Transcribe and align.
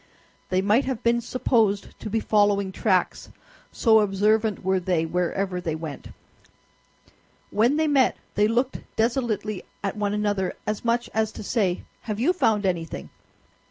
They 0.49 0.63
might 0.63 0.85
have 0.85 1.03
been 1.03 1.21
supposed 1.21 1.99
to 1.99 2.09
be 2.09 2.19
following 2.19 2.71
tracks, 2.71 3.29
so 3.71 3.99
observant 3.99 4.63
were 4.63 4.79
they 4.79 5.05
wherever 5.05 5.61
they 5.61 5.75
went. 5.75 6.07
When 7.51 7.77
they 7.77 7.85
met 7.85 8.17
they 8.33 8.47
looked 8.47 8.79
desolately 8.95 9.63
at 9.83 9.95
one 9.95 10.15
another, 10.15 10.53
as 10.65 10.83
much 10.83 11.07
as 11.13 11.31
to 11.33 11.43
say, 11.43 11.83
"Have 12.05 12.19
you 12.19 12.33
found 12.33 12.65
anything?" 12.65 13.11